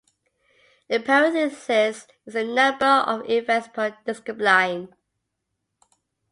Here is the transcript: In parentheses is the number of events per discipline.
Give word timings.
In 0.89 1.03
parentheses 1.03 2.07
is 2.25 2.33
the 2.33 2.43
number 2.43 2.87
of 2.87 3.29
events 3.29 3.69
per 3.71 3.95
discipline. 4.03 4.95